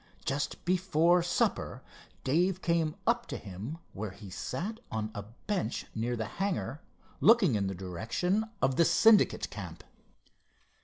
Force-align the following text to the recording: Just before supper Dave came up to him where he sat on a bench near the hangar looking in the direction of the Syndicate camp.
Just 0.25 0.65
before 0.65 1.21
supper 1.21 1.83
Dave 2.23 2.63
came 2.63 2.95
up 3.05 3.27
to 3.27 3.37
him 3.37 3.77
where 3.93 4.09
he 4.09 4.31
sat 4.31 4.79
on 4.89 5.11
a 5.13 5.21
bench 5.45 5.85
near 5.93 6.15
the 6.15 6.25
hangar 6.25 6.81
looking 7.19 7.53
in 7.53 7.67
the 7.67 7.75
direction 7.75 8.45
of 8.63 8.77
the 8.77 8.83
Syndicate 8.85 9.51
camp. 9.51 9.83